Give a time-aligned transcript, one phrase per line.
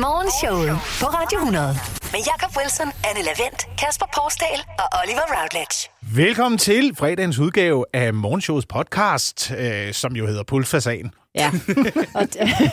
[0.00, 0.70] Morgenshowet
[1.00, 1.66] på Radio 100.
[2.12, 5.78] Med Jakob Wilson, Anne Lavendt, Kasper Porsdal og Oliver Routledge.
[6.26, 11.10] Velkommen til fredagens udgave af Morgenshowets podcast, øh, som jo hedder Pulsfasan.
[11.38, 11.50] Ja,
[12.14, 12.28] og,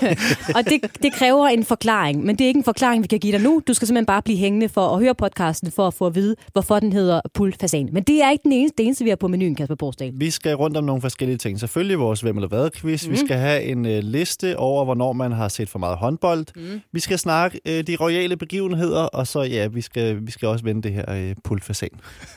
[0.58, 3.34] og det, det kræver en forklaring, men det er ikke en forklaring, vi kan give
[3.34, 3.62] dig nu.
[3.68, 6.36] Du skal simpelthen bare blive hængende for at høre podcasten, for at få at vide,
[6.52, 7.90] hvorfor den hedder Pulsfasan.
[7.92, 10.14] Men det er ikke den eneste, det eneste vi har på menuen, Kasper Borsdal.
[10.16, 11.60] Vi skal rundt om nogle forskellige ting.
[11.60, 13.06] Selvfølgelig vores Hvem eller hvad quiz.
[13.06, 13.12] Mm.
[13.12, 16.46] Vi skal have en uh, liste over, hvornår man har set for meget håndbold.
[16.56, 16.82] Mm.
[16.92, 20.66] Vi skal snakke uh, de royale begivenheder, og så ja, vi skal, vi skal også
[20.66, 21.90] vende det her uh, pultfasan.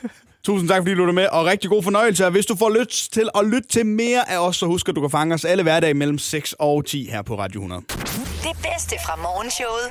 [0.43, 2.25] Tusind tak, fordi du er med, og rigtig god fornøjelse.
[2.25, 4.95] Og hvis du får lyst til at lytte til mere af os, så husk at
[4.95, 7.81] du kan fange os alle hverdage mellem 6 og 10 her på Radio 100.
[7.87, 9.87] Det bedste fra morgenshowet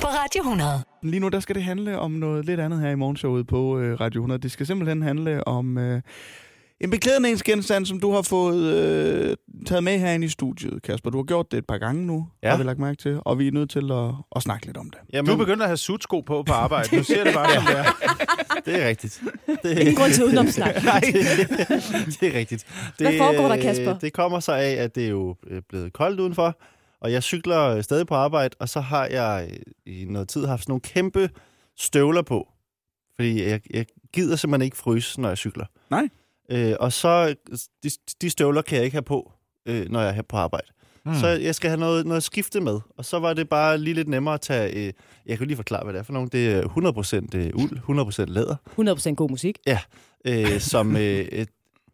[0.00, 0.82] på Radio 100.
[1.02, 4.00] Lige nu der skal det handle om noget lidt andet her i morgenshowet på øh,
[4.00, 4.42] Radio 100.
[4.42, 6.02] Det skal simpelthen handle om øh,
[6.80, 11.10] en beklædningsgenstand, som du har fået øh, taget med herinde i studiet, Kasper.
[11.10, 12.50] Du har gjort det et par gange nu, Ja.
[12.50, 14.90] har vi lagt mærke til, og vi er nødt til at, at snakke lidt om
[14.90, 14.98] det.
[15.12, 16.96] Jamen, Du er begyndt at have sutsko på på arbejde.
[16.98, 17.84] Du ser det bare, som det er.
[18.66, 19.22] det er rigtigt.
[19.62, 20.74] Det, Ingen grund til udenomsnak.
[20.84, 21.00] Nej,
[22.20, 22.66] det er rigtigt.
[22.98, 23.98] Det, Hvad foregår der, øh, Kasper?
[23.98, 26.58] Det kommer så af, at det er jo øh, blevet koldt udenfor,
[27.00, 30.46] og jeg cykler øh, stadig på arbejde, og så har jeg øh, i noget tid
[30.46, 31.30] haft sådan nogle kæmpe
[31.78, 32.48] støvler på.
[33.16, 35.66] Fordi jeg, jeg gider simpelthen ikke fryse, når jeg cykler.
[35.90, 36.08] Nej.
[36.50, 37.34] Øh, og så,
[37.82, 39.32] de, de støvler kan jeg ikke have på,
[39.66, 40.66] øh, når jeg er her på arbejde.
[41.06, 41.14] Mm.
[41.14, 42.80] Så jeg skal have noget, noget at skifte med.
[42.96, 44.86] Og så var det bare lige lidt nemmere at tage...
[44.86, 44.92] Øh,
[45.26, 46.28] jeg kan lige forklare, hvad det er for nogle.
[46.32, 48.56] Det er 100% øh, uld, 100% læder.
[49.10, 49.58] 100% god musik.
[50.24, 51.46] Øh, som, øh,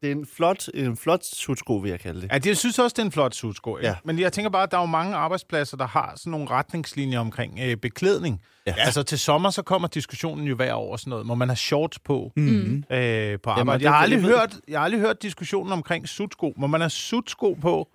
[0.03, 2.29] det er en flot, en flot sutsko, vil jeg kalde det.
[2.33, 3.79] Ja, det, jeg synes også, det er en flot sutsko.
[3.83, 3.95] Ja.
[4.05, 7.19] Men jeg tænker bare, at der er jo mange arbejdspladser, der har sådan nogle retningslinjer
[7.21, 8.41] omkring øh, beklædning.
[8.67, 8.75] Ja.
[8.79, 11.27] Altså til sommer, så kommer diskussionen jo hver år sådan noget.
[11.27, 12.85] Må man have shorts på Mm.
[12.91, 13.85] øh, på arbejde?
[13.85, 16.53] jeg, har aldrig hørt, jeg har aldrig hørt diskussionen omkring sutsko.
[16.57, 17.89] Må man have sutsko på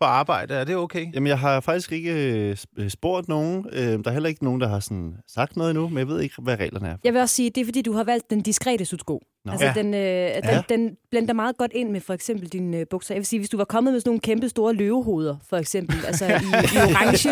[0.00, 0.54] på arbejde?
[0.54, 1.06] Er det okay?
[1.14, 3.66] Jamen, jeg har faktisk ikke øh, sp- spurgt nogen.
[3.72, 6.20] Øh, der er heller ikke nogen, der har sådan sagt noget endnu, men jeg ved
[6.20, 6.96] ikke, hvad reglerne er.
[7.04, 9.22] Jeg vil også sige, det er fordi, du har valgt den diskrete sutsko.
[9.44, 9.52] Nå.
[9.52, 9.72] Altså, Ja.
[9.74, 13.14] den, øh, den, den blender meget godt ind med for eksempel dine øh, bukser.
[13.14, 15.96] Jeg vil sige, hvis du var kommet med sådan nogle kæmpe store løvehoveder, for eksempel,
[16.06, 17.30] altså i, i orange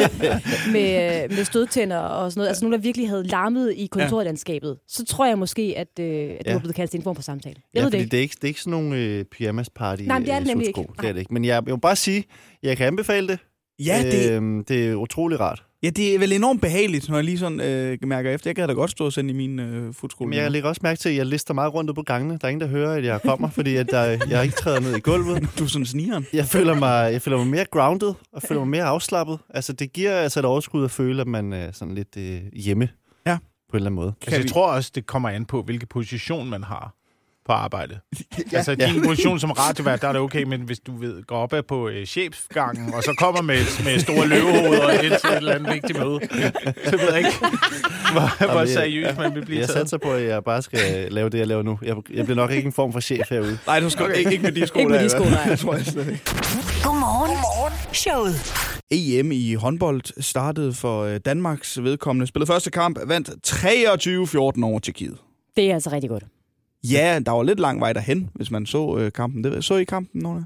[0.73, 4.79] med, øh, med stødtænder og sådan noget, altså nogle, der virkelig havde larmet i kontorlandskabet,
[4.89, 6.53] så tror jeg måske, at, øh, at du Ja.
[6.53, 7.57] var blevet kaldt til en form for samtale.
[7.75, 8.11] Jeg Ja, ved det ikke.
[8.11, 10.39] det er ikke, det er ikke sådan nogle øh, pyjamas party Nej, men det er
[10.39, 10.81] det nemlig ikke.
[11.01, 11.35] Det er det ikke.
[11.35, 12.25] Men jeg, jeg må bare sige,
[12.63, 13.39] jeg kan anbefale det.
[13.79, 15.65] Ja, det, Øhm, det er utrolig rart.
[15.83, 18.51] Ja, det er vel enormt behageligt, når jeg lige sådan øh, mærker efter.
[18.51, 20.31] Jeg kan da godt stå og sende i min øh, futskole.
[20.31, 22.39] Men jeg lægger også mærke til, at jeg lister meget rundt på gangene.
[22.39, 24.97] Der er ingen, der hører, at jeg kommer, fordi at der, jeg ikke træder ned
[24.97, 25.49] i gulvet.
[25.59, 26.27] Du er sådan snigeren.
[26.33, 29.39] Jeg føler mig, jeg føler mig mere grounded, og føler mig mere afslappet.
[29.51, 32.89] Altså, det giver altså et overskud at føle, at man er sådan lidt øh, hjemme.
[33.27, 33.37] Ja.
[33.71, 34.13] På en eller anden måde.
[34.23, 36.95] Altså, jeg vi- tror også, det kommer an på, hvilken position man har
[37.47, 37.99] på arbejde.
[38.53, 38.57] Ja.
[38.57, 41.55] Altså, din position som radiovært, der er det okay, men hvis du ved, går op
[41.69, 45.55] på øh, chefgangen, og så kommer med, med store løvehoveder og ind til et eller
[45.55, 46.19] andet vigtigt møde,
[46.85, 47.31] så ved jeg ikke,
[48.13, 49.79] hvor, hvor jeg- seriøst man vil blive Jeg taget.
[49.81, 51.79] satser på, at jeg bare skal lave det, jeg laver nu.
[51.83, 53.59] Jeg, jeg bliver nok ikke en form for chef herude.
[53.67, 54.17] Nej, du skal okay.
[54.19, 54.79] ikke, ikke med de sko.
[54.79, 55.41] Ikke med de sko, nej.
[55.51, 56.23] Jeg tror jeg slet ikke.
[56.85, 57.31] Godmorgen.
[57.31, 57.73] Godmorgen.
[57.93, 58.35] Showet.
[58.91, 62.27] EM i håndbold startede for øh, Danmarks vedkommende.
[62.27, 63.29] Spillede første kamp, vandt
[64.59, 65.17] 23-14 over Tjekkiet.
[65.57, 66.25] Det er altså rigtig godt.
[66.91, 69.45] Ja, der var lidt lang vej derhen, hvis man så øh, kampen.
[69.45, 70.45] Det, så I kampen,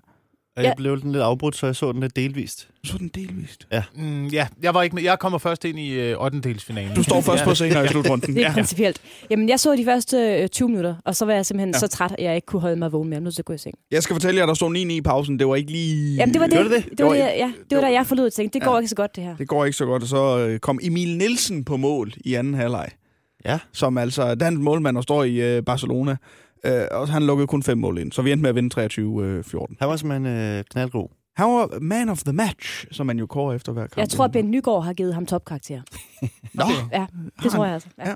[0.58, 0.62] Ja.
[0.62, 2.68] jeg blev den lidt afbrudt, så jeg så den lidt delvist.
[2.84, 3.66] Så den delvist.
[3.96, 5.02] Mm, ja, jeg var ikke med.
[5.02, 6.54] Jeg kommer først ind i øh, 8.
[6.60, 6.94] finalen.
[6.96, 8.34] Du står først på scenen i slutrunden.
[8.34, 8.52] Det er Ja.
[8.52, 9.00] principielt.
[9.30, 11.76] Jamen, jeg så de første øh, 20 minutter, og så var jeg simpelthen Ja.
[11.76, 11.78] ja.
[11.80, 13.20] så træt, at jeg ikke kunne holde mig vågen mere.
[13.20, 13.74] Jeg er til at gå i seng.
[13.90, 15.38] Jeg skal fortælle jer, at der stod 9-9 i pausen.
[15.38, 16.16] Det var ikke lige...
[16.16, 16.54] Jamen, det var det.
[16.54, 16.98] Gjorde det det?
[16.98, 18.72] Det var, Det det, var- ja, det var da jeg forlod og tænkte, det går
[18.74, 18.78] Ja.
[18.78, 19.36] ikke så godt, det her.
[19.36, 22.54] Det går ikke så godt, og så øh, kom Emil Nielsen på mål i anden
[22.54, 22.88] halvleg.
[23.46, 23.58] Ja.
[23.72, 26.16] Som altså er dansk målmand og står i øh, Barcelona.
[26.66, 29.76] Øh, og han lukkede kun fem mål ind, så vi endte med at vinde 23-14.
[29.78, 31.08] Han var simpelthen øh, knaldgod.
[31.36, 33.96] Han var man of the match, som man jo kårer efter hver kamp.
[33.96, 35.82] Jeg tror, at Ben Nygaard har givet ham topkarakter.
[36.54, 37.06] Nå, Ja,
[37.42, 37.88] det tror jeg altså.
[37.98, 38.08] Ja.
[38.08, 38.14] Ja.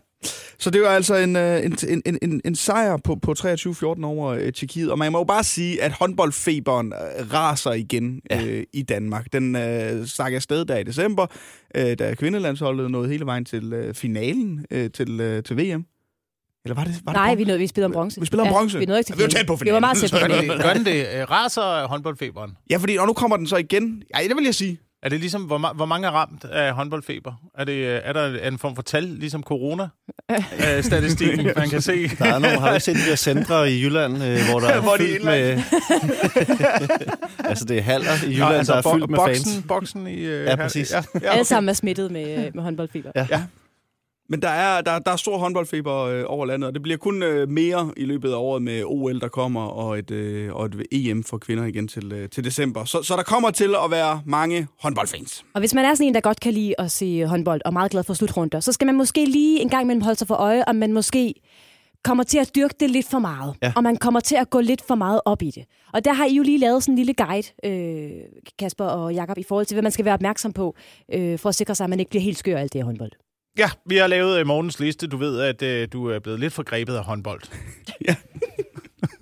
[0.59, 1.77] Så det var altså en, øh, en,
[2.07, 4.91] en, en, en, sejr på, på 23-14 over øh, Tjekkiet.
[4.91, 8.45] Og man må jo bare sige, at håndboldfeberen øh, raser igen Ja.
[8.47, 9.33] øh, i Danmark.
[9.33, 11.27] Den øh, stak afsted der i december,
[11.75, 15.85] øh, da kvindelandsholdet nåede hele vejen til øh, finalen øh, til, øh, til VM.
[16.65, 18.21] Eller var det, var Nej, det vi, nåede, vi spillede om bronze.
[18.21, 18.77] Vi spiller om bronze.
[18.77, 19.47] Ja, vi nåede ikke til Ja, vi var finalen.
[19.47, 20.11] tæt på Vi var meget finalen.
[20.11, 20.51] tæt på Gør finalen.
[20.51, 21.21] den, gør den det?
[21.23, 22.57] Øh, Raser håndboldfeberen?
[22.71, 24.03] Ja, fordi og nu kommer den så igen.
[24.17, 24.79] Ja, det vil jeg sige.
[25.03, 27.33] Er det ligesom, hvor, hvor mange er ramt af håndboldfeber?
[27.59, 32.09] Er, det, øh, er der en form for tal, ligesom corona-statistikken, man kan se?
[32.09, 34.81] Der er nogle, har du set de der centre i Jylland, øh, hvor der er
[34.81, 35.63] Hvor de fyldt med...
[37.51, 39.65] altså, det er haller i Jylland, Nå, altså, der er bo- fyldt med boksen, fans.
[39.69, 40.17] Boksen i...
[40.21, 40.93] Øh, Ja, præcis.
[40.93, 43.11] Ja, ja, Alle sammen er smittet med, med håndboldfeber.
[43.17, 43.27] Ja.
[43.31, 43.43] Ja.
[44.31, 47.23] Men der er, der, der er stor håndboldfeber øh, over landet, og det bliver kun
[47.23, 50.87] øh, mere i løbet af året med OL, der kommer, og et, øh, og et
[50.93, 52.85] EM for kvinder igen til, øh, til december.
[52.85, 55.45] Så, så der kommer til at være mange håndboldfans.
[55.55, 57.91] Og hvis man er sådan en, der godt kan lide at se håndbold, og meget
[57.91, 60.65] glad for slutrunder, så skal man måske lige en gang imellem holde sig for øje,
[60.67, 61.35] om man måske
[62.05, 63.55] kommer til at dyrke det lidt for meget.
[63.63, 63.73] Ja.
[63.77, 65.65] Og man kommer til at gå lidt for meget op i det.
[65.93, 68.11] Og der har I jo lige lavet sådan en lille guide, øh,
[68.59, 70.75] Kasper og Jakob, i forhold til, hvad man skal være opmærksom på,
[71.15, 72.87] øh, for at sikre sig, at man ikke bliver helt skør af alt det her
[72.87, 73.13] håndbold.
[73.59, 75.07] Ja, vi har lavet øh, morgens liste.
[75.07, 77.43] Du ved, at øh, du er blevet lidt forgrebet af håndbold.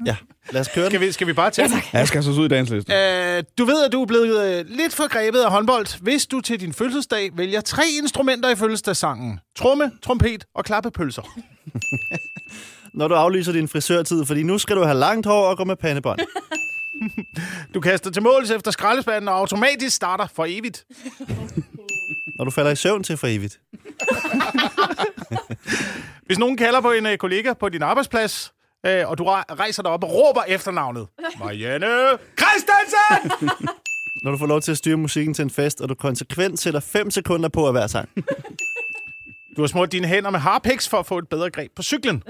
[0.06, 0.16] Ja,
[0.50, 0.90] lad os køre den.
[0.90, 1.80] Skal vi, skal vi bare tage Ja.
[1.92, 2.92] Ja, jeg skal så ud i dagens liste.
[2.94, 6.60] Øh, du ved, at du er blevet øh, lidt forgrebet af håndbold, hvis du til
[6.60, 9.40] din fødselsdag vælger tre instrumenter i fødselsdagssangen.
[9.56, 11.22] Tromme, trompet og klappepølser.
[12.98, 15.76] Når du aflyser din frisørtid, fordi nu skal du have langt hår og gå med
[15.76, 16.20] pandebånd.
[17.74, 20.84] Du kaster til måls efter skraldespanden og automatisk starter for evigt.
[22.38, 23.60] Når du falder i søvn til for evigt.
[26.26, 28.52] Hvis nogen kalder på en øh, kollega på din arbejdsplads,
[28.86, 31.06] øh, og du re- rejser dig op og råber efternavnet.
[31.38, 31.86] Marianne
[32.38, 33.58] Christensen!
[34.22, 36.80] Når du får lov til at styre musikken til en fest, og du konsekvent sætter
[36.80, 38.08] 5 sekunder på at hver sang.
[39.56, 42.22] Du har smurt dine hænder med harpiks for at få et bedre greb på cyklen.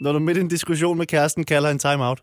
[0.00, 2.22] Når du midt i en diskussion med kæresten kalder en timeout.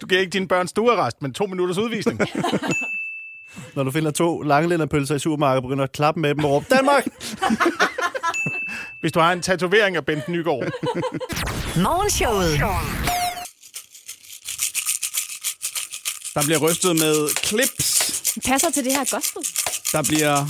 [0.00, 2.20] Du giver ikke dine børn stuearrest, men to minutters udvisning.
[3.74, 7.06] Når du finder to langlænderpølser i supermarkedet begynder at klappe med dem og råbe, Danmark!
[9.00, 10.62] Hvis du har en tatovering af Bent Nygaard.
[11.76, 12.58] Morgenshowet.
[16.34, 18.12] Der bliver rystet med clips.
[18.46, 19.42] Passer til det her gospel.
[19.92, 20.46] Der bliver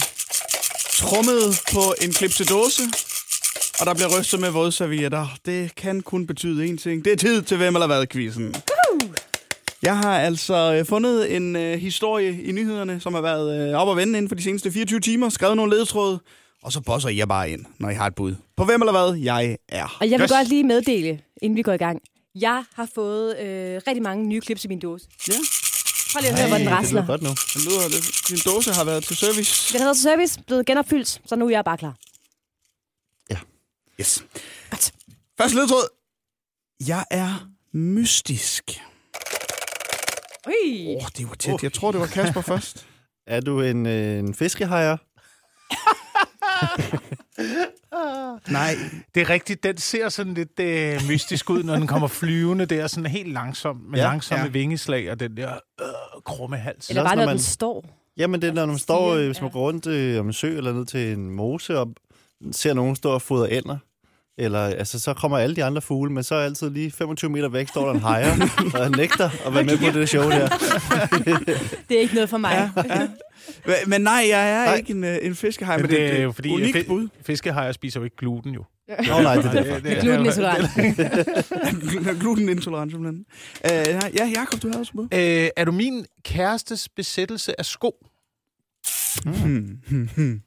[0.93, 2.83] trummet på en klipsedåse.
[3.81, 5.27] Og der bliver rystet med vådservietter.
[5.47, 7.05] Det kan kun betyde én ting.
[7.05, 8.55] Det er tid til Hvem eller hvad-quizzen.
[9.82, 13.88] Jeg har altså øh, fundet en øh, historie i nyhederne, som har været øh, op
[13.88, 16.20] og vende inden for de seneste 24 timer, skrevet nogle ledetråde,
[16.62, 18.34] og så bosser I jer bare ind, når I har et bud.
[18.56, 19.96] På hvem eller hvad jeg er.
[20.00, 20.31] Og jeg vil Yes.
[20.32, 22.00] godt lige meddele, inden vi går i gang.
[22.34, 25.06] Jeg har fået øh, rigtig mange nye klips i min dåse.
[25.29, 25.32] Ja,
[26.12, 27.06] Prøv lige at høre, hvor den det lyder rasler.
[27.06, 27.29] godt nu.
[27.29, 28.29] den lyder lidt.
[28.29, 29.73] Din dåse har været til service.
[29.73, 31.96] Den har været til service, blevet genopfyldt, så nu er jeg bare klar.
[34.00, 34.25] Yes.
[34.70, 34.93] Godt.
[35.38, 35.88] Første ledetråd.
[36.87, 38.64] Jeg er mystisk.
[40.47, 40.53] Åh,
[40.97, 41.62] oh, det var tæt.
[41.62, 42.87] Jeg tror, det var Kasper først.
[43.27, 44.97] Er du en, øh, en fiskehajer?
[48.53, 48.75] Nej.
[49.15, 52.87] Det er rigtigt, den ser sådan lidt øh, mystisk ud, når den kommer flyvende der,
[52.87, 54.50] sådan helt langsomt, med Ja, langsomme ja.
[54.50, 55.87] vingeslag og den der øh,
[56.25, 56.89] krumme hals.
[56.89, 57.85] Eller bare, når man- den står.
[58.17, 60.56] Jamen, det er, når man står, øh, hvis man går rundt øh, om en sø
[60.56, 61.94] eller ned til en mose og
[62.53, 63.79] ser nogen stå og fodre ænder.
[64.38, 67.49] Eller, altså, så kommer alle de andre fugle, men så er altid lige 25 meter
[67.49, 68.32] væk, står der en hajer,
[68.75, 70.49] og nægter at være med på det show der.
[71.88, 72.70] Det er ikke noget for mig.
[72.76, 73.06] Ja.
[73.67, 74.75] Hva- Men nej, jeg er Nej.
[74.76, 77.08] ikke en, øh, en fiskehaj, men, Men det, det er jo fordi, unikt at bud.
[77.19, 78.64] fi- fiskehajer spiser jo ikke gluten, jo.
[78.88, 79.75] Nå nej, det er derfor.
[79.75, 82.17] Det- det- Glutenintolerant.
[82.20, 83.25] Glutenintolerant, simpelthen.
[83.64, 83.70] Uh,
[84.17, 85.05] ja, Jakob, du har også bud.
[85.14, 87.93] Øh, er du min kærestes besættelse af sko?
[89.25, 90.40] Hmm, hmm, hmm.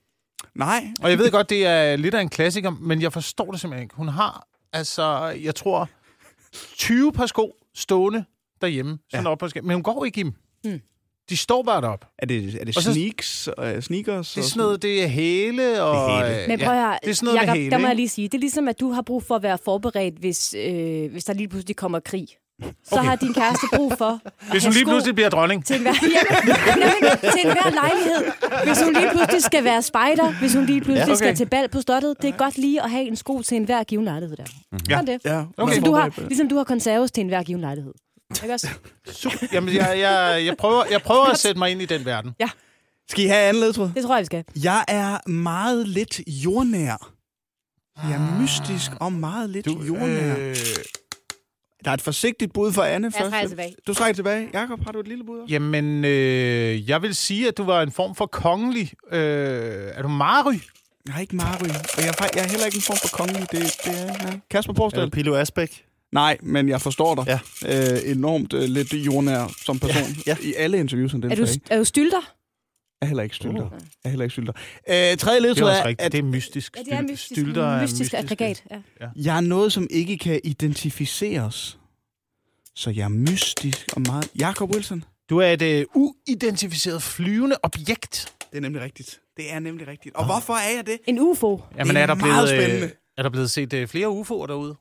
[0.55, 0.87] Nej.
[1.01, 3.83] Og jeg ved godt, det er lidt af en klassiker, men jeg forstår det simpelthen
[3.83, 3.95] ikke.
[3.95, 5.89] Hun har, altså, jeg tror,
[6.77, 8.25] 20 par sko stående
[8.61, 8.97] derhjemme.
[9.11, 9.31] Sådan Ja.
[9.31, 9.63] op på skab.
[9.63, 10.33] Men hun går ikke i dem.
[10.63, 10.81] Hmm.
[11.29, 12.07] De står bare deroppe.
[12.19, 14.29] Er det, er det Og så- sneaks, uh, sneakers?
[14.33, 16.09] Det er og sådan noget, det er hæle og...
[16.23, 16.47] Det er hæle.
[16.47, 18.27] Men prøv at høre, det er sådan noget Jacob, hæle, der må jeg lige sige,
[18.27, 21.33] det er ligesom, at du har brug for at være forberedt, hvis, øh, hvis der
[21.33, 22.27] lige pludselig kommer krig.
[22.63, 23.05] Så Okay.
[23.05, 24.19] har din kæreste brug for
[24.51, 25.65] Hvis hun lige pludselig bliver dronning.
[25.65, 28.31] til enhver, ja, nemlig, til enhver lejlighed.
[28.65, 31.15] Hvis hun lige pludselig skal være spejder, hvis hun lige pludselig Ja, ja, okay.
[31.25, 33.83] skal til bal på slottet, det er godt lige at have en sko til enhver
[33.83, 34.43] given lejlighed der.
[34.89, 34.95] Ja.
[34.95, 35.21] Sådan det.
[35.25, 35.65] Ja, Okay.
[35.73, 37.93] Ligesom, du har, ligesom du har konserves til enhver given lejlighed.
[38.43, 38.67] Ikke også?
[39.11, 39.37] Super.
[39.53, 42.31] Jamen, jeg, jeg, jeg, prøver, jeg prøver at sætte mig ind i den verden.
[43.09, 43.91] Skal I have anden ledtråd?
[43.95, 44.43] Det tror jeg, vi skal.
[44.63, 47.11] Jeg er meget lidt jordnær.
[48.03, 50.35] Jeg er mystisk og meget lidt Du, jordnær.
[50.39, 50.55] øh,
[51.85, 53.31] Der er et forsigtigt bud for Anne Jeg først.
[53.31, 53.75] trækker tilbage.
[53.87, 54.49] Du trækker tilbage.
[54.53, 55.53] Jakob, har du et lille bud også?
[55.53, 58.91] jamen, øh, jeg vil sige, at du var en form for kongelig.
[59.11, 59.19] Øh,
[59.93, 60.53] er du Mary?
[61.05, 63.41] Jeg har ikke Mary, og jeg er, jeg er heller ikke en form for kongelig.
[63.51, 64.37] Det, det er ja.
[64.51, 65.03] Kasper Er Porsdal.
[65.05, 65.83] du Pilo Asbæk?
[66.11, 67.39] Nej, men jeg forstår dig.
[67.63, 67.93] Ja.
[67.93, 70.03] Øh, enormt øh, lidt jordnær som person.
[70.27, 70.37] Ja.
[70.41, 72.31] I alle interviews, han Er du, er du stylter?
[73.01, 73.65] Er heller ikke stylter.
[73.65, 73.71] Uh.
[74.03, 74.53] Er heller ikke stylter.
[74.89, 76.05] Øh, tredje er ledtråd er, rigtigt.
[76.05, 76.77] at Det er mystisk.
[76.77, 77.25] Ja, det er mystisk.
[77.41, 78.63] Stylter er mystisk aggregat.
[78.71, 79.07] Ja.
[79.15, 81.79] jeg er noget, som ikke kan identificeres.
[82.75, 84.27] Så jeg er mystisk og meget...
[84.39, 85.03] Jakob Wilson.
[85.29, 88.33] Du er et øh, uidentificeret flyvende objekt.
[88.51, 89.19] Det er nemlig rigtigt.
[89.37, 90.15] Det er nemlig rigtigt.
[90.15, 90.97] Og hvorfor er jeg det?
[91.07, 91.61] En UFO.
[91.77, 92.85] Jamen, Det er er der meget blevet, spændende.
[92.85, 94.75] øh, er der blevet set øh, flere UFO'er derude?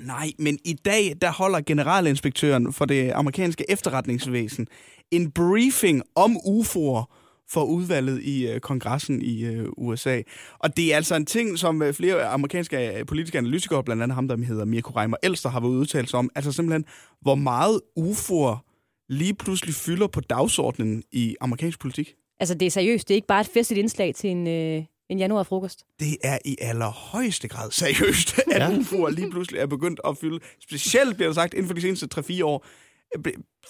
[0.00, 4.66] Nej, men i dag, der holder generalinspektøren for det amerikanske efterretningsvæsen
[5.10, 7.16] en briefing om UFO'er
[7.52, 10.22] for udvalget i øh, kongressen i øh, USA.
[10.58, 14.14] Og det er altså en ting, som øh, flere amerikanske øh, politiske analytikere, blandt andet
[14.14, 16.84] ham, der hedder Mirko Reimer Elster, har været udtalt om, altså simpelthen,
[17.20, 18.66] hvor meget UFO'er
[19.08, 22.14] lige pludselig fylder på dagsordenen i amerikansk politik.
[22.40, 23.08] Altså, det er seriøst.
[23.08, 25.84] Det er ikke bare et festligt indslag til en, øh, en januarfrokost.
[26.00, 28.68] Det er i allerhøjeste grad seriøst, at Ja.
[28.68, 32.08] UFO'er lige pludselig er begyndt at fylde, specielt bliver der sagt inden for de seneste
[32.14, 32.66] 3-4 år,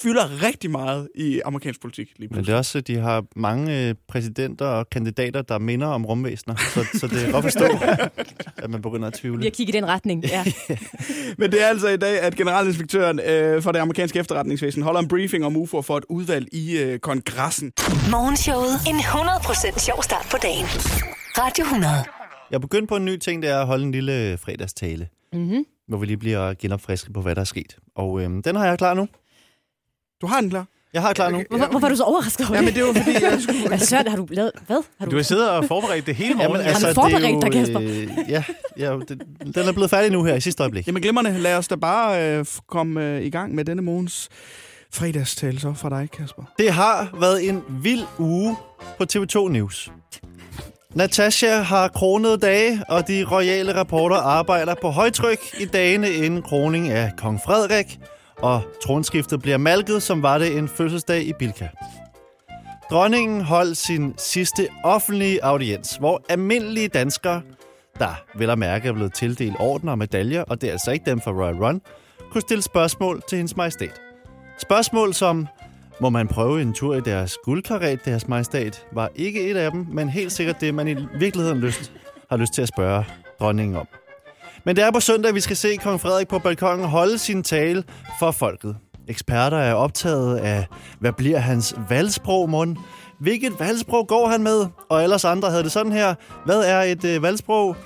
[0.03, 2.47] fylder rigtig meget i amerikansk politik lige Men pludselig.
[2.47, 6.57] det er også, at de har mange øh, præsidenter og kandidater, der minder om rumvæsener.
[6.57, 7.65] Så, så det er godt forstå,
[8.65, 9.39] at man begynder at tvivle.
[9.39, 10.45] Vi har kigget i den retning, ja.
[11.39, 15.09] Men det er altså i dag, at generalinspektøren øh, for det amerikanske efterretningsvæsen holder en
[15.09, 17.73] briefing om UFO for et udvalg i øh, kongressen.
[18.11, 18.73] Morgenshowet.
[18.89, 20.67] En 100% sjov start på dagen.
[21.39, 21.93] Radio 100.
[22.51, 25.65] Jeg er begyndt på en ny ting, det er at holde en lille fredagstale, Mm-hmm.
[25.89, 27.77] hvor vi lige bliver genopfrisket på, hvad der er sket.
[27.97, 29.09] Og øhm, den har jeg klar nu.
[30.21, 30.67] Du har den klar?
[30.93, 31.43] Jeg har klar nu.
[31.51, 33.69] Hvorfor, hvorfor er du så overrasket over Ja, men det var fordi, jeg skulle...
[33.69, 34.53] Hvad søren, har du lavet?
[34.67, 34.83] Hvad?
[34.99, 35.11] Har du...
[35.11, 36.53] Du har siddet og forberedt det hele morgen.
[36.53, 37.81] Jamen, altså, det forberedt er jo, dig, Kasper?
[37.83, 38.45] Øh, ja,
[38.79, 39.23] ja det,
[39.55, 40.87] den er blevet færdig nu her i sidste øjeblik.
[40.87, 44.29] Jamen glimrende, lad os da bare øh, komme øh, i gang med denne morgens
[44.93, 46.43] fredagstale så fra dig, Kasper.
[46.59, 48.57] Det har været en vild uge
[48.99, 49.93] på TV2 News.
[50.95, 56.89] Natasha har kronet dage, og de royale rapporter arbejder på højtryk i dagene inden kroning
[56.89, 57.99] af kong Frederik,
[58.43, 61.69] og tronskiftet bliver malket, som var det en fødselsdag i Bilka.
[62.91, 67.43] Dronningen holdt sin sidste offentlige audiens, hvor almindelige danskere,
[67.99, 71.11] der vel at mærke er blevet tildelt ordner og medaljer, og det er altså ikke
[71.11, 71.81] dem fra Royal Run,
[72.33, 74.01] kunne stille spørgsmål til hendes majestæt.
[74.59, 75.47] Spørgsmål som,
[76.01, 79.87] må man prøve en tur i deres guldkaret, deres majestæt, var ikke et af dem,
[79.91, 81.93] men helt sikkert det, man i virkeligheden lyst,
[82.31, 83.05] har lyst til at spørge
[83.41, 83.87] dronningen om.
[84.65, 87.85] Men det er på søndag, vi skal se kong Frederik på balkongen holde sin tale
[88.19, 88.77] for folket.
[89.09, 90.67] Eksperter er optaget af,
[91.01, 92.79] hvad bliver hans valgsprog, mon?
[93.21, 94.67] Hvilket valgsprog går han med?
[94.89, 96.15] Og ellers andre havde det sådan her.
[96.45, 97.77] Hvad er et øh, valgsprog?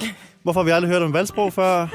[0.43, 1.87] Hvorfor har vi aldrig hørt om valgsprog før?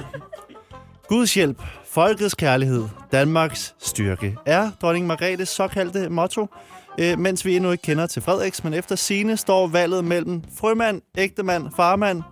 [1.07, 6.47] Guds hjælp, folkets kærlighed, Danmarks styrke er dronning Margrethes såkaldte motto.
[6.99, 11.01] Øh, mens vi endnu ikke kender til Frederiks, men efter sine står valget mellem frømand,
[11.17, 12.23] ægtemand, farmand,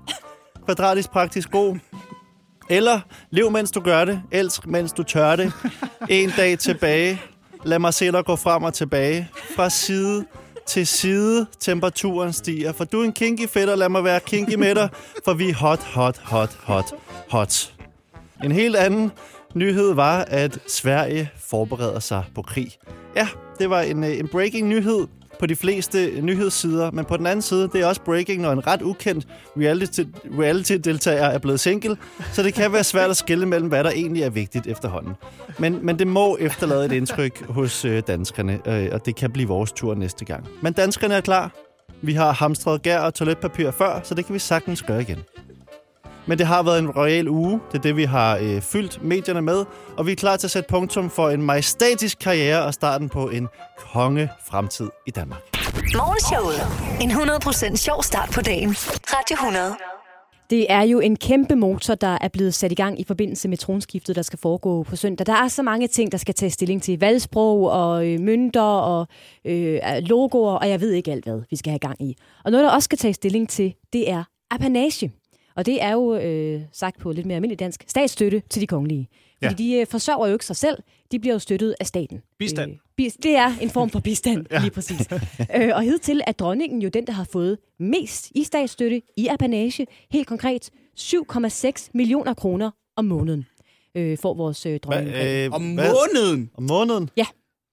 [0.65, 1.77] kvadratisk praktisk god,
[2.69, 2.99] eller
[3.31, 5.53] lev mens du gør det, elsk mens du tør det.
[6.09, 7.21] En dag tilbage,
[7.63, 9.29] lad mig se dig gå frem og tilbage.
[9.55, 10.25] Fra side
[10.65, 12.71] til side, temperaturen stiger.
[12.73, 14.89] For du er en kinky fætter, lad mig være kinky med dig,
[15.25, 16.93] for vi er hot, hot, hot, hot,
[17.29, 17.73] hot.
[18.43, 19.11] En helt anden
[19.55, 22.71] nyhed var, at Sverige forbereder sig på krig.
[23.15, 23.27] Ja,
[23.59, 25.07] det var en, øh, en breaking nyhed
[25.39, 28.67] på de fleste nyhedssider, men på den anden side, det er også breaking, når en
[28.67, 29.27] ret ukendt
[29.57, 31.97] reality- reality-deltager er blevet single,
[32.33, 35.13] så det kan være svært at skille mellem, hvad der egentlig er vigtigt efterhånden.
[35.59, 39.47] Men, men det må efterlade et indtryk hos øh, danskerne, øh, og det kan blive
[39.47, 40.47] vores tur næste gang.
[40.61, 41.51] Men danskerne er klar.
[42.01, 45.17] Vi har hamstret gær og toiletpapir før, så det kan vi sagtens gøre igen.
[46.27, 47.59] Men det har været en royal uge.
[47.71, 49.65] Det er det, vi har øh, fyldt medierne med.
[49.97, 53.29] Og vi er klar til at sætte punktum for en majestatisk karriere og starten på
[53.29, 55.41] en kongefremtid i Danmark.
[55.95, 56.59] Morgenshowet.
[57.01, 58.69] En 100% sjov start på dagen.
[59.13, 59.75] Radio 100.
[60.49, 63.57] Det er jo en kæmpe motor, der er blevet sat i gang i forbindelse med
[63.57, 65.25] tronskiftet, der skal foregå på søndag.
[65.25, 66.99] Der er så mange ting, der skal tage stilling til.
[66.99, 69.07] Valgsprog og øh, mønter og
[69.45, 72.15] øh, logoer, og jeg ved ikke alt, hvad vi skal have gang i.
[72.45, 75.11] Og noget, der også skal tage stilling til, det er apanage.
[75.57, 79.09] Og det er jo, øh, sagt på lidt mere almindelig dansk, statsstøtte til de kongelige.
[79.43, 79.75] Fordi ja.
[79.77, 80.77] de øh, forsørger jo ikke sig selv,
[81.11, 82.21] de bliver jo støttet af staten.
[82.39, 82.71] Bistand.
[82.71, 84.59] Øh, bis- det er en form for bistand, ja.
[84.59, 85.07] lige præcis.
[85.57, 89.87] øh, og hidtil er dronningen jo den, der har fået mest i statsstøtte i apanage.
[90.11, 93.45] Helt konkret 7,6 millioner kroner om måneden
[93.95, 95.15] øh, får vores øh, dronning.
[95.15, 96.49] øh, Om måneden!
[96.57, 97.09] Om måneden?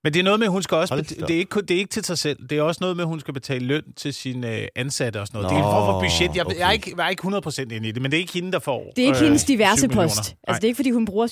[0.05, 0.95] Men det er noget med, at hun skal også...
[0.95, 1.29] Hold bet- da op.
[1.29, 2.39] det, er ikke, det er ikke til sig selv.
[2.51, 5.27] Det er også noget med, at hun skal betale løn til sine øh, ansatte og
[5.27, 5.53] sådan noget.
[5.53, 6.37] Nå, det er en form for budget.
[6.37, 6.59] Jeg, okay.
[6.59, 8.53] jeg, er ikke, jeg er ikke 100% inde i det, men det er ikke hende,
[8.53, 10.09] der får det er ikke øh, hendes diverse 7 millioner.
[10.09, 10.19] post.
[10.19, 10.55] Altså, Nej.
[10.59, 11.27] det er ikke, fordi hun bruger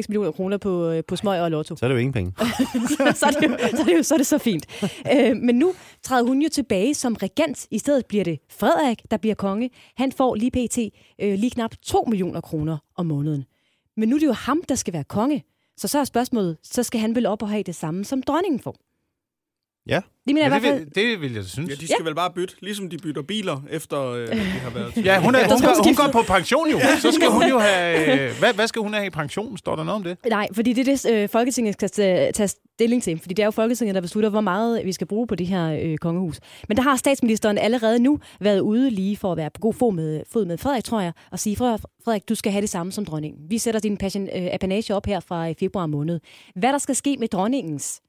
[0.00, 1.76] 7,6 millioner kroner på, øh, på smøg og lotto.
[1.76, 2.32] Så er det jo ingen penge.
[2.40, 4.66] så, er det jo, så, er det jo, så er det så fint.
[5.14, 7.66] Øh, men nu træder hun jo tilbage som regent.
[7.70, 9.70] I stedet bliver det Frederik, der bliver konge.
[9.96, 10.78] Han får lige pt.
[11.22, 13.44] Øh, lige knap 2 millioner kroner om måneden.
[13.96, 15.44] Men nu er det jo ham, der skal være konge.
[15.78, 18.60] Så så er spørgsmålet, så skal han vel op og have det samme, som dronningen
[18.60, 18.76] får.
[19.88, 20.00] Ja.
[20.26, 21.70] Det mener jeg Ja, hvert det, vil, det vil jeg synes.
[21.70, 22.04] Ja, de skal ja.
[22.04, 25.04] vel bare bytte, ligesom de bytter biler, efter øh, de har været...
[25.04, 26.78] Ja, hun, er, hun, går, hun går på pension jo.
[27.00, 28.28] Så skal hun jo have...
[28.28, 29.56] øh, Hvad, hvad skal hun have i pension?
[29.58, 30.16] Står der noget om det?
[30.30, 31.90] Nej, fordi det er det, øh, Folketinget skal
[32.32, 33.18] tage, stilling til.
[33.20, 35.78] Fordi det er jo Folketinget, der beslutter, hvor meget vi skal bruge på det her
[35.82, 36.40] øh, kongehus.
[36.68, 39.92] Men der har statsministeren allerede nu været ude lige for at være på god fod
[39.92, 42.92] med, fod med Frederik, tror jeg, og sige, "Frederik, Frederik, du skal have det samme
[42.92, 43.40] som dronningen.
[43.50, 46.20] Vi sætter din passion, øh, apanage op her fra øh, februar måned.
[46.56, 48.00] Hvad der skal ske med dronningens,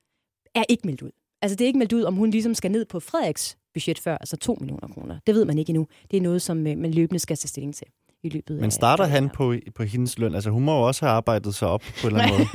[0.56, 1.12] er ikke meldt ud.
[1.42, 4.18] Altså, det er ikke meldt ud, om hun ligesom skal ned på Frederiks budget før,
[4.18, 5.20] altså 2 millioner kroner.
[5.28, 5.88] Det ved man ikke endnu.
[6.12, 7.88] Det er noget, som øh, man løbende skal tage stilling til
[8.24, 8.62] i løbet af...
[8.62, 10.36] Men starter af- han på, på hendes løn?
[10.36, 12.50] Altså, hun må jo også have arbejdet sig op på en eller anden måde.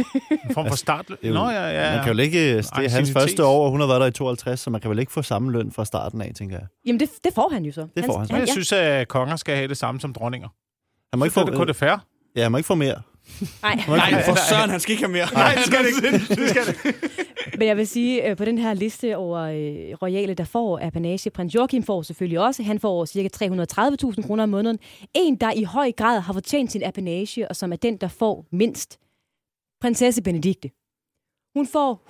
[0.49, 1.07] En form for start.
[1.09, 1.95] Det er jo- Nå, ja, ja.
[1.97, 2.57] Man kan jo ikke...
[2.57, 4.91] Det er hans første år, og hun har været der i 52, så man kan
[4.91, 6.67] vel ikke få samme løn fra starten af, tænker jeg.
[6.87, 7.87] Jamen, det, det får han jo så.
[7.97, 8.33] Det får han så.
[8.33, 8.53] Men jeg ja.
[8.53, 10.49] synes, at konger skal have det samme som dronninger.
[11.13, 12.01] Han må ikke få, det kun det færre.
[12.37, 13.01] ja, han må ikke få mere.
[13.63, 15.27] Nej, Nej, for søren, han skal ikke have mere.
[15.35, 16.19] Nej, det skal det ikke.
[16.43, 16.99] Det skal det ikke
[17.59, 21.31] men jeg vil sige, øh, på den her liste over øh, royale, der får apanage,
[21.31, 22.63] prins Joachim får selvfølgelig også.
[22.63, 23.29] Han får ca.
[24.17, 24.79] 330.000 kroner om måneden.
[25.15, 28.47] En, der i høj grad har fortjent sin apanage, og som er den, der får
[28.51, 28.99] mindst.
[29.81, 30.71] Prinsesse Benedikte.
[31.55, 32.03] Hun får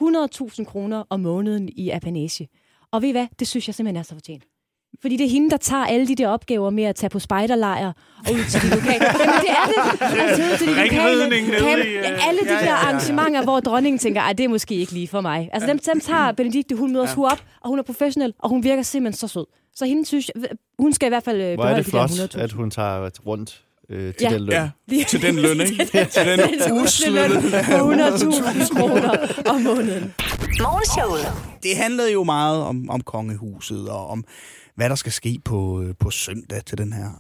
[0.58, 2.48] 100.000 kroner om måneden i apanage.
[2.92, 3.26] Og ved I hvad?
[3.38, 4.44] Det synes jeg simpelthen er så fortjent.
[5.02, 7.92] Fordi det er hende, der tager alle de der opgaver med at tage på spejderlejr
[8.26, 9.04] og ud til de lokale...
[9.04, 10.00] Jamen, det er det!
[10.20, 11.00] Altså, ud til de lokale...
[11.10, 12.74] Ringridning nede Kam- i, ja, alle de ja, ja, der ja, ja.
[12.74, 15.50] arrangementer, hvor dronningen tænker, at det er måske ikke lige for mig.
[15.52, 17.22] Altså, dem, dem tager Benedikte, hun møder ja.
[17.24, 19.46] op, og hun er professionel, og hun virker simpelthen så sød.
[19.76, 20.30] Så hende synes
[20.78, 22.40] hun skal i hvert fald øh, Hvor er beholde det de der flot, 100.000.
[22.40, 23.60] at hun tager rundt
[23.90, 24.30] øh, til Ja.
[24.34, 24.54] den løn.
[24.92, 25.84] Ja, til den løn, ikke?
[25.84, 29.10] til den Den usle løn på 100.000 kroner
[29.46, 30.14] om måneden.
[30.62, 31.32] Morgenshowet.
[31.62, 34.24] Det handlede jo meget om, om kongehuset og om,
[34.76, 37.10] hvad der skal ske på, øh, på søndag til den her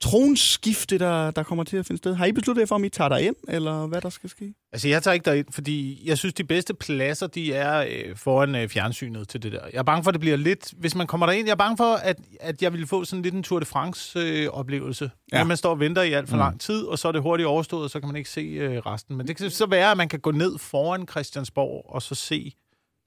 [0.00, 2.14] tronskifte, der, der kommer til at finde sted.
[2.14, 4.54] Har I besluttet jer for, om I tager ind eller hvad der skal ske?
[4.72, 8.54] Altså, jeg tager ikke derind, fordi jeg synes, de bedste pladser, de er øh, foran
[8.54, 9.60] øh, fjernsynet til det der.
[9.72, 10.74] Jeg er bange for, at det bliver lidt...
[10.76, 13.34] Hvis man kommer derind, jeg er bange for, at, at jeg vil få sådan lidt
[13.34, 15.04] en Tour de France-oplevelse.
[15.04, 15.38] Øh, Ja.
[15.38, 15.44] ja.
[15.44, 16.40] Man står og venter i alt for Mm.
[16.40, 18.78] lang tid, og så er det hurtigt overstået, og så kan man ikke se øh,
[18.78, 19.16] resten.
[19.16, 22.52] Men det kan så være, at man kan gå ned foran Christiansborg, og så se,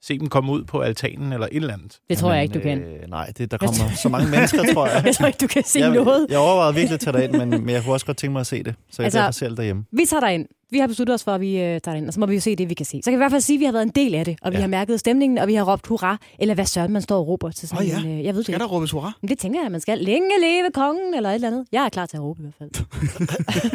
[0.02, 1.98] se dem komme ud på altanen eller et eller andet.
[2.10, 3.02] Det tror jeg Jamen, ikke, du kan.
[3.04, 5.02] Øh, nej, det, der kommer så mange mennesker, tror jeg.
[5.06, 6.26] Jeg tror ikke, du kan se jeg, noget.
[6.30, 8.40] jeg overvejede virkelig at tage dig ind, men, men jeg kunne også godt tænke mig
[8.40, 8.74] at se det.
[8.90, 9.84] Så jeg Altså- derfor selv derhjemme.
[9.92, 10.46] Vi tager dig ind.
[10.70, 12.40] Vi har besluttet os for, at vi øh, tager ind, og så må vi jo
[12.40, 13.00] se det, vi kan se.
[13.04, 14.36] Så kan vi i hvert fald sige, at vi har været en del af det,
[14.42, 14.60] og vi Ja.
[14.60, 17.50] har mærket stemningen, og vi har råbt hurra, eller hvad søren man står og råber
[17.50, 17.98] til sådan Åh, ja.
[18.00, 18.18] en...
[18.18, 18.62] Øh, jeg ved det Skal ikke.
[18.62, 19.12] der råbes hurra?
[19.22, 19.98] Men det tænker jeg, at man skal.
[19.98, 21.64] Længe leve kongen, eller et eller andet.
[21.72, 22.84] Jeg er klar til at råbe i hvert fald.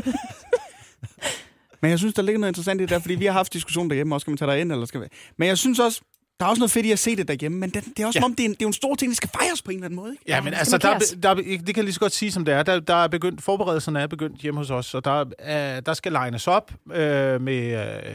[1.83, 3.89] Men jeg synes, der ligger noget interessant i det der, fordi vi har haft diskussion
[3.89, 5.05] derhjemme, også skal man tage dig ind, eller skal vi...
[5.37, 6.01] Men jeg synes også,
[6.39, 8.19] der er også noget fedt i at se det derhjemme, men det, det er også
[8.19, 8.21] Ja.
[8.21, 9.77] som om, det er, en, det er en stor ting, der skal fejres på en
[9.77, 10.23] eller anden måde, ikke?
[10.27, 12.31] Ja, men det altså, der, er der, er det kan jeg lige så godt sige,
[12.31, 12.63] som det er.
[12.63, 16.11] Der, der er begyndt, forberedelserne er begyndt hjemme hos os, og der, er, der skal
[16.11, 17.63] legnes op øh, med...
[17.63, 18.13] Øh,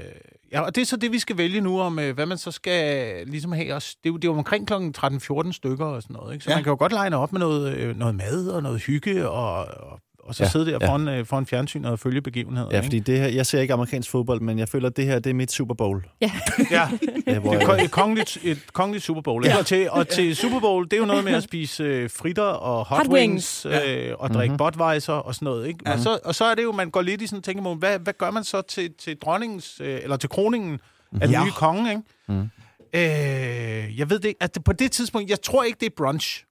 [0.53, 2.51] ja, og det er så det, vi skal vælge nu, om øh, hvad man så
[2.51, 3.95] skal ligesom have os.
[3.97, 4.73] Det er jo, det er jo omkring kl.
[4.75, 6.45] 13-14 stykker og sådan noget, ikke?
[6.45, 6.53] Så Ja.
[6.53, 6.57] ja.
[6.57, 9.65] man kan jo godt legne op med noget, øh, noget mad og noget hygge, og,
[9.65, 10.51] og, og så Ja, ja.
[10.51, 10.89] sidde der ja.
[10.89, 12.69] foran, øh, foran fjernsynet og følge begivenheder.
[12.73, 15.19] Ja, fordi det her, jeg ser ikke amerikansk fodbold, men jeg føler, at det her
[15.19, 16.05] det er mit Super Bowl.
[16.21, 16.35] ikke?
[16.71, 16.89] ja.
[17.27, 19.47] Ja, hvor er et kongeligt, et kongeligt Super Bowl.
[19.47, 19.59] Ja.
[19.59, 22.43] Og, til, og til Super Bowl, det er jo noget med at spise øh, fritter
[22.43, 23.87] og hot, Hot wings, wings.
[23.89, 24.59] øh, og drikke Mhm.
[24.59, 25.67] Budweiser og sådan noget.
[25.67, 25.79] Ikke?
[25.87, 28.13] Og, så, og så er det jo, man går lidt i sådan tænker, hvad, hvad
[28.19, 30.81] gør man så til, til dronningens, øh, eller til kroningen
[31.21, 31.45] af den Ja.
[31.45, 31.91] nye konge?
[31.91, 32.03] Ikke?
[32.29, 32.51] Mhm.
[32.95, 34.43] Øh, jeg ved det ikke.
[34.43, 36.45] At det, på det tidspunkt, jeg tror ikke, det er brunch.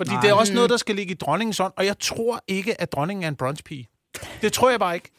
[0.00, 0.20] Fordi Nej.
[0.20, 2.92] det er også noget, der skal ligge i dronningens ånd, og jeg tror ikke, at
[2.92, 3.88] dronningen er en brunchpige.
[4.42, 5.10] Det tror jeg bare ikke.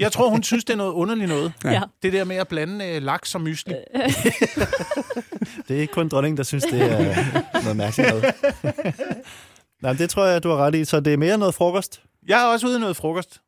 [0.00, 1.52] Jeg tror, hun synes, det er noget underligt noget.
[1.64, 1.82] Ja.
[2.02, 3.74] Det der med at blande øh, laks og mysli.
[5.68, 8.24] det er ikke kun dronningen, der synes, det er noget mærkeligt noget.
[9.82, 10.84] Nej, men det tror jeg, du har ret i.
[10.84, 12.02] Så det er mere noget frokost.
[12.28, 13.40] Jeg er også ude i noget frokost.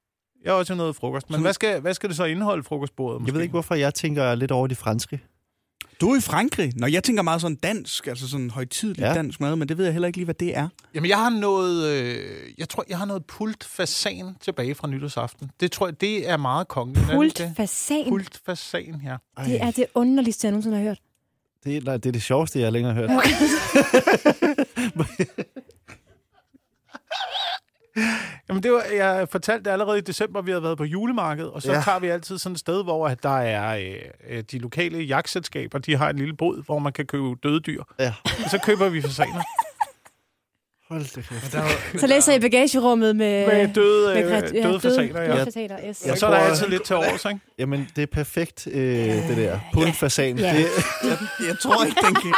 [0.44, 1.30] Jeg er også ude i noget frokost.
[1.30, 3.20] Men hvad skal, hvad skal det så indeholde, frokostbordet?
[3.20, 3.28] Måske?
[3.28, 5.20] Jeg ved ikke, hvorfor jeg tænker lidt over de franske.
[6.00, 6.72] Du er i Frankrig.
[6.76, 9.14] Når jeg tænker meget sådan dansk, altså sådan højtidelig ja.
[9.14, 10.68] Dansk mad, men det ved jeg heller ikke lige, hvad det er.
[10.94, 11.88] Jamen, jeg har noget...
[11.88, 15.50] Øh, jeg tror, jeg har noget pult fasan tilbage fra nytårsaften.
[15.60, 17.06] Det tror jeg, det er meget kongeligt.
[17.10, 18.04] Pult fasan.
[18.08, 19.16] Pult fasan, ja.
[19.36, 20.98] Ej, Det er det underligste, jeg nogensinde har hørt.
[21.64, 23.10] det, er, nej, det er det sjoveste, jeg længere har hørt.
[28.48, 31.62] Jamen, det var, jeg fortalte det allerede i december, vi havde været på julemarked, og
[31.62, 31.76] så Ja.
[31.76, 31.82] ja.
[31.84, 33.94] tager vi altid sådan et sted, hvor at der er øh,
[34.36, 37.82] øh, de lokale jagtselskaber, de har en lille bod, hvor man kan købe døde dyr.
[37.98, 38.12] Ja.
[38.44, 39.42] Og så køber vi fasaner.
[40.88, 41.52] Hold da kæft.
[41.52, 43.46] Der Så læser jeg i bagagerummet med...
[43.46, 45.32] med døde, med øh, ja, døde fasaner, ja.
[45.34, 46.02] Døde fasaner, yes.
[46.10, 47.40] Og så er der altid lidt til års, ikke?
[47.58, 48.82] Jamen, det er perfekt, øh,
[49.28, 49.58] det der.
[49.72, 50.38] Pultfasan.
[50.38, 50.56] Ja.
[50.56, 50.66] Det,
[51.04, 52.32] Jeg, jeg tror ikke, den kan...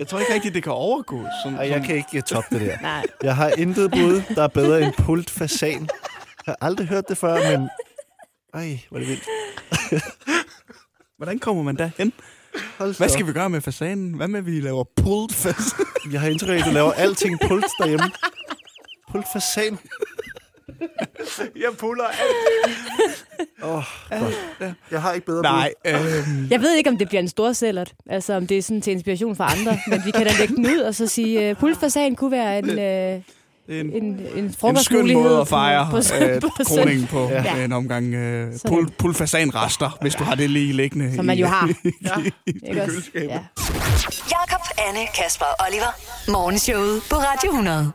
[0.00, 1.26] Jeg tror ikke rigtigt, det kan overgå.
[1.44, 2.80] Sådan, ej, jeg kan ikke toppe det der.
[2.92, 3.06] Nej.
[3.22, 5.80] Jeg har intet bud, der er bedre end pultfasan.
[5.80, 5.88] Jeg
[6.46, 7.68] har aldrig hørt det før, men...
[8.54, 9.24] Ej, hvor er det vildt.
[11.18, 12.12] Hvordan kommer man derhen?
[12.78, 14.14] Hold Hvad skal vi gøre med fasanen?
[14.14, 15.86] Hvad med, at vi laver pulled fasan?
[16.12, 18.10] Jeg har indtryk af, at du laver alting pult derhjemme.
[19.12, 19.78] Pultfasan.
[21.56, 23.26] Jeg puller alt.
[23.62, 24.32] Åh, oh,
[24.90, 25.94] Jeg har ikke bedre Nej, øh,
[26.50, 27.92] Jeg ved ikke, om det bliver en stor sælgert.
[28.10, 29.78] Altså, om det er sådan til inspiration for andre.
[29.90, 33.14] Men vi kan da lægge den ud og så sige, uh, pultfasan kunne være en...
[33.16, 33.22] Uh,
[33.68, 37.28] En, en, en en skøn måde at fejre på, øh, kroningen på.
[37.28, 37.42] Ja.
[37.56, 37.64] Ja.
[37.64, 41.14] En omgang øh, pul, pulfasanrester, hvis du har det lige liggende.
[41.16, 41.68] Som man i- jo har.
[41.68, 41.72] i
[42.46, 42.92] Ikke også?
[42.92, 43.28] køleskabet.
[43.28, 43.38] Ja.
[44.30, 45.92] Jakob, Anne, Kasper og Oliver.
[46.30, 47.92] Morgenshowet på Radio 100.